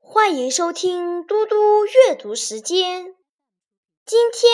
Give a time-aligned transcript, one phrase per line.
[0.00, 3.14] 欢迎收听嘟嘟阅读时间。
[4.04, 4.50] 今天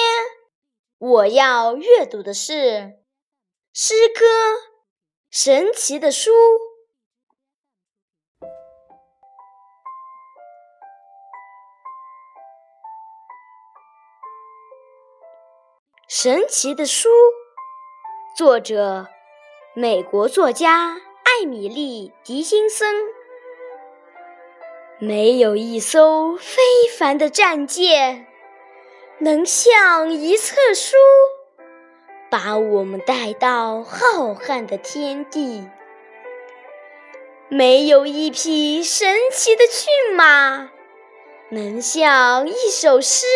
[0.99, 3.01] 我要阅读的是
[3.73, 4.25] 诗歌
[5.31, 6.31] 《神奇的书》。
[16.09, 17.09] 神奇的书，
[18.37, 19.09] 作者
[19.75, 23.22] 美国作家艾米丽·狄金森。
[25.05, 26.63] 没有一艘非
[26.97, 28.25] 凡的战舰
[29.19, 30.95] 能像一册书，
[32.31, 35.69] 把我们带到浩瀚的天地；
[37.49, 40.71] 没有一匹神奇的骏马
[41.49, 43.27] 能像一首诗。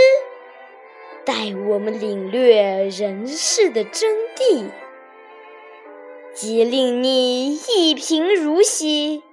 [1.25, 4.71] 带我们领略人世的真谛，
[6.33, 9.25] 即令你一贫如洗，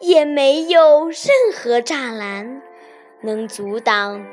[0.00, 2.62] 也没有任何栅栏
[3.20, 4.24] 能阻挡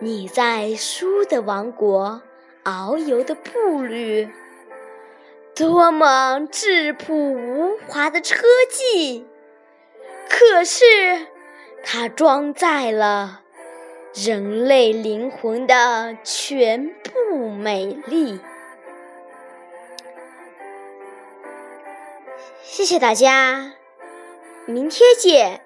[0.00, 2.22] 你在书的王国
[2.64, 4.28] 遨游的步履。
[5.54, 9.26] 多么质朴无华的车技，
[10.28, 10.84] 可是
[11.84, 13.40] 它装载了。
[14.14, 18.40] 人类灵魂的全部美丽。
[22.62, 23.72] 谢谢大家，
[24.66, 25.60] 明天见。